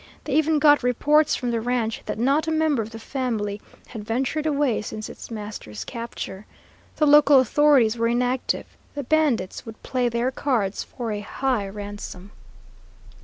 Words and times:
They 0.23 0.33
even 0.33 0.57
got 0.57 0.81
reports 0.81 1.35
from 1.35 1.51
the 1.51 1.61
ranch 1.61 2.01
that 2.07 2.17
not 2.17 2.47
a 2.47 2.51
member 2.51 2.81
of 2.81 2.89
the 2.89 2.97
family 2.97 3.61
had 3.89 4.03
ventured 4.03 4.47
away 4.47 4.81
since 4.81 5.09
its 5.09 5.29
master's 5.29 5.85
capture. 5.85 6.47
The 6.95 7.05
local 7.05 7.39
authorities 7.39 7.99
were 7.99 8.07
inactive. 8.07 8.65
The 8.95 9.03
bandits 9.03 9.63
would 9.63 9.83
play 9.83 10.09
their 10.09 10.31
cards 10.31 10.83
for 10.83 11.11
a 11.11 11.19
high 11.19 11.69
ransom. 11.69 12.31